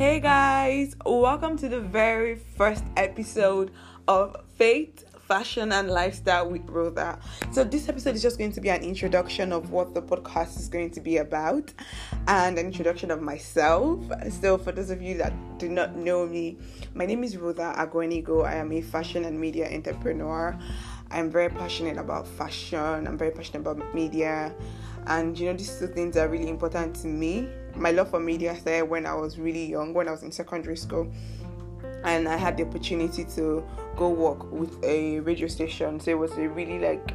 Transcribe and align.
Hey 0.00 0.18
guys, 0.18 0.96
welcome 1.04 1.58
to 1.58 1.68
the 1.68 1.78
very 1.78 2.36
first 2.56 2.84
episode 2.96 3.70
of 4.08 4.34
Faith, 4.56 5.04
Fashion, 5.28 5.72
and 5.72 5.90
Lifestyle 5.90 6.48
with 6.48 6.66
Rhoda. 6.70 7.18
So, 7.52 7.64
this 7.64 7.86
episode 7.86 8.14
is 8.14 8.22
just 8.22 8.38
going 8.38 8.52
to 8.52 8.62
be 8.62 8.70
an 8.70 8.82
introduction 8.82 9.52
of 9.52 9.72
what 9.72 9.92
the 9.92 10.00
podcast 10.00 10.58
is 10.58 10.70
going 10.70 10.90
to 10.92 11.02
be 11.02 11.18
about 11.18 11.74
and 12.28 12.58
an 12.58 12.64
introduction 12.64 13.10
of 13.10 13.20
myself. 13.20 14.02
So, 14.40 14.56
for 14.56 14.72
those 14.72 14.88
of 14.88 15.02
you 15.02 15.18
that 15.18 15.34
do 15.58 15.68
not 15.68 15.94
know 15.96 16.26
me, 16.26 16.56
my 16.94 17.04
name 17.04 17.22
is 17.22 17.36
Rhoda 17.36 17.74
Agwenigo. 17.76 18.46
I 18.46 18.54
am 18.54 18.72
a 18.72 18.80
fashion 18.80 19.26
and 19.26 19.38
media 19.38 19.70
entrepreneur. 19.70 20.58
I'm 21.10 21.30
very 21.30 21.50
passionate 21.50 21.98
about 21.98 22.26
fashion, 22.26 23.06
I'm 23.06 23.18
very 23.18 23.32
passionate 23.32 23.68
about 23.68 23.94
media, 23.94 24.54
and 25.08 25.38
you 25.38 25.50
know, 25.50 25.58
these 25.58 25.78
two 25.78 25.88
things 25.88 26.16
are 26.16 26.28
really 26.28 26.48
important 26.48 26.96
to 27.02 27.06
me. 27.06 27.50
My 27.76 27.90
love 27.90 28.10
for 28.10 28.20
media 28.20 28.56
started 28.56 28.84
when 28.84 29.06
I 29.06 29.14
was 29.14 29.38
really 29.38 29.66
young, 29.66 29.94
when 29.94 30.08
I 30.08 30.10
was 30.10 30.22
in 30.22 30.32
secondary 30.32 30.76
school, 30.76 31.10
and 32.04 32.28
I 32.28 32.36
had 32.36 32.56
the 32.56 32.66
opportunity 32.66 33.24
to 33.36 33.64
go 33.96 34.08
work 34.08 34.50
with 34.52 34.82
a 34.84 35.20
radio 35.20 35.48
station. 35.48 36.00
So 36.00 36.10
it 36.10 36.18
was 36.18 36.32
a 36.32 36.48
really 36.48 36.78
like 36.78 37.14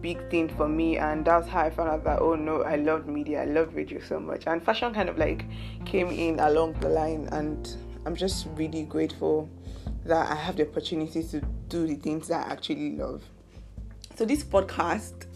big 0.00 0.30
thing 0.30 0.48
for 0.48 0.68
me, 0.68 0.98
and 0.98 1.24
that's 1.24 1.48
how 1.48 1.60
I 1.60 1.70
found 1.70 1.90
out 1.90 2.04
that 2.04 2.20
oh 2.20 2.34
no, 2.34 2.62
I 2.62 2.76
love 2.76 3.06
media, 3.06 3.42
I 3.42 3.46
love 3.46 3.74
radio 3.74 4.00
so 4.00 4.18
much, 4.18 4.44
and 4.46 4.62
fashion 4.62 4.94
kind 4.94 5.08
of 5.08 5.18
like 5.18 5.44
came 5.84 6.08
in 6.08 6.40
along 6.40 6.74
the 6.80 6.88
line, 6.88 7.28
and 7.32 7.76
I'm 8.06 8.16
just 8.16 8.46
really 8.54 8.84
grateful 8.84 9.48
that 10.04 10.30
I 10.30 10.34
have 10.34 10.56
the 10.56 10.68
opportunity 10.68 11.22
to 11.22 11.40
do 11.68 11.86
the 11.86 11.96
things 11.96 12.28
that 12.28 12.46
I 12.46 12.52
actually 12.52 12.96
love. 12.96 13.22
So, 14.16 14.24
this 14.24 14.42
podcast, 14.42 15.26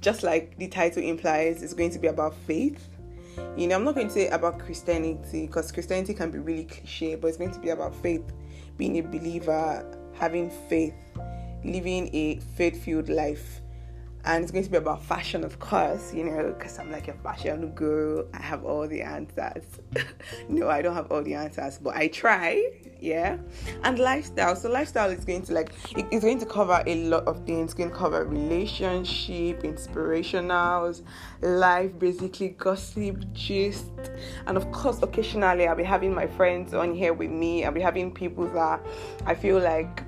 just 0.00 0.22
like 0.22 0.56
the 0.58 0.68
title 0.68 1.02
implies, 1.02 1.62
is 1.62 1.74
going 1.74 1.90
to 1.90 1.98
be 1.98 2.08
about 2.08 2.34
faith. 2.46 2.88
You 3.56 3.66
know, 3.66 3.76
I'm 3.76 3.84
not 3.84 3.94
going 3.94 4.08
to 4.08 4.12
say 4.12 4.28
about 4.28 4.58
Christianity 4.58 5.46
because 5.46 5.72
Christianity 5.72 6.14
can 6.14 6.30
be 6.30 6.38
really 6.38 6.64
cliche, 6.64 7.14
but 7.14 7.28
it's 7.28 7.36
going 7.36 7.52
to 7.52 7.60
be 7.60 7.70
about 7.70 7.94
faith, 7.94 8.24
being 8.76 8.98
a 8.98 9.02
believer, 9.02 9.84
having 10.14 10.50
faith, 10.68 10.94
living 11.64 12.14
a 12.14 12.40
faith 12.56 12.84
filled 12.84 13.08
life 13.08 13.60
and 14.26 14.42
it's 14.42 14.50
going 14.50 14.64
to 14.64 14.70
be 14.70 14.78
about 14.78 15.02
fashion, 15.02 15.44
of 15.44 15.58
course, 15.58 16.14
you 16.14 16.24
know, 16.24 16.54
because 16.56 16.78
I'm 16.78 16.90
like 16.90 17.08
a 17.08 17.12
fashion 17.12 17.70
girl. 17.72 18.26
I 18.32 18.40
have 18.40 18.64
all 18.64 18.88
the 18.88 19.02
answers. 19.02 19.64
no, 20.48 20.70
I 20.70 20.80
don't 20.80 20.94
have 20.94 21.12
all 21.12 21.22
the 21.22 21.34
answers, 21.34 21.78
but 21.78 21.94
I 21.94 22.08
try, 22.08 22.70
yeah. 23.00 23.36
And 23.82 23.98
lifestyle. 23.98 24.56
So 24.56 24.70
lifestyle 24.70 25.10
is 25.10 25.26
going 25.26 25.42
to 25.42 25.52
like 25.52 25.72
it's 25.94 26.24
going 26.24 26.38
to 26.38 26.46
cover 26.46 26.82
a 26.86 27.04
lot 27.04 27.24
of 27.26 27.44
things. 27.44 27.64
It's 27.64 27.74
going 27.74 27.90
to 27.90 27.96
cover 27.96 28.24
relationship, 28.24 29.62
inspirationals, 29.62 31.02
life, 31.42 31.98
basically 31.98 32.48
gossip, 32.50 33.22
gist, 33.34 33.90
and 34.46 34.56
of 34.56 34.72
course, 34.72 35.02
occasionally 35.02 35.68
I'll 35.68 35.76
be 35.76 35.84
having 35.84 36.14
my 36.14 36.26
friends 36.26 36.72
on 36.72 36.94
here 36.94 37.12
with 37.12 37.30
me. 37.30 37.66
I'll 37.66 37.72
be 37.72 37.82
having 37.82 38.10
people 38.10 38.46
that 38.52 38.80
I 39.26 39.34
feel 39.34 39.58
like 39.58 40.02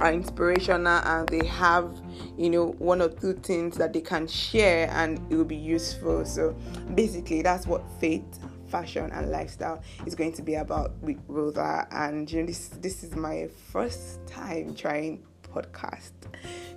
are 0.00 0.12
inspirational 0.12 1.00
and 1.04 1.28
they 1.28 1.46
have 1.46 1.90
you 2.36 2.50
know 2.50 2.74
one 2.78 3.00
or 3.00 3.08
two 3.08 3.34
things 3.34 3.76
that 3.76 3.92
they 3.92 4.00
can 4.00 4.26
share 4.26 4.88
and 4.92 5.18
it 5.30 5.36
will 5.36 5.44
be 5.44 5.56
useful. 5.56 6.24
So 6.24 6.56
basically 6.94 7.42
that's 7.42 7.66
what 7.66 7.82
faith 8.00 8.24
fashion 8.68 9.10
and 9.12 9.30
lifestyle 9.30 9.82
is 10.04 10.14
going 10.14 10.32
to 10.32 10.42
be 10.42 10.54
about 10.54 10.96
with 11.00 11.18
Rhoda 11.28 11.86
and 11.90 12.30
you 12.30 12.40
know 12.40 12.46
this 12.46 12.68
this 12.68 13.04
is 13.04 13.14
my 13.14 13.48
first 13.70 14.26
time 14.26 14.74
trying 14.74 15.22
podcast. 15.54 16.12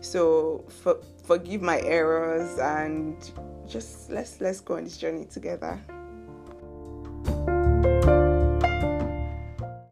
So 0.02 0.64
for, 0.84 1.00
forgive 1.26 1.62
my 1.62 1.82
errors 1.82 2.60
and 2.60 3.16
just 3.68 4.10
let's 4.12 4.40
let's 4.40 4.62
go 4.62 4.76
on 4.76 4.84
this 4.84 4.98
journey 4.98 5.26
together 5.26 5.82